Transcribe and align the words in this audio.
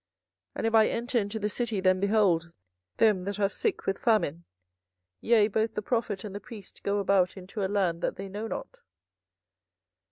and 0.55 0.65
if 0.65 0.73
I 0.73 0.87
enter 0.87 1.19
into 1.19 1.37
the 1.37 1.47
city, 1.47 1.79
then 1.79 1.99
behold 1.99 2.51
them 2.97 3.23
that 3.25 3.39
are 3.39 3.47
sick 3.47 3.85
with 3.85 3.99
famine! 3.99 4.45
yea, 5.19 5.47
both 5.47 5.75
the 5.75 5.81
prophet 5.83 6.23
and 6.23 6.33
the 6.33 6.39
priest 6.39 6.81
go 6.81 6.97
about 6.97 7.37
into 7.37 7.63
a 7.63 7.69
land 7.69 8.01
that 8.01 8.15
they 8.15 8.27
know 8.27 8.47
not. 8.47 8.81